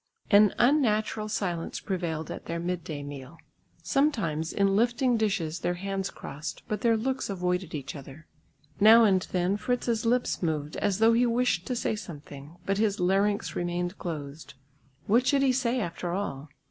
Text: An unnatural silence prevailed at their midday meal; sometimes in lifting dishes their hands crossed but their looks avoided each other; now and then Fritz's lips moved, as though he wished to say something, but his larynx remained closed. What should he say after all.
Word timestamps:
An 0.31 0.55
unnatural 0.57 1.29
silence 1.29 1.79
prevailed 1.79 2.31
at 2.31 2.45
their 2.47 2.57
midday 2.59 3.03
meal; 3.03 3.37
sometimes 3.83 4.51
in 4.51 4.75
lifting 4.75 5.15
dishes 5.15 5.59
their 5.59 5.75
hands 5.75 6.09
crossed 6.09 6.63
but 6.67 6.81
their 6.81 6.97
looks 6.97 7.29
avoided 7.29 7.75
each 7.75 7.95
other; 7.95 8.25
now 8.79 9.03
and 9.03 9.27
then 9.31 9.57
Fritz's 9.57 10.03
lips 10.03 10.41
moved, 10.41 10.75
as 10.77 10.97
though 10.97 11.13
he 11.13 11.27
wished 11.27 11.67
to 11.67 11.75
say 11.75 11.95
something, 11.95 12.57
but 12.65 12.79
his 12.79 12.99
larynx 12.99 13.55
remained 13.55 13.99
closed. 13.99 14.55
What 15.05 15.27
should 15.27 15.43
he 15.43 15.51
say 15.53 15.79
after 15.79 16.13
all. 16.13 16.49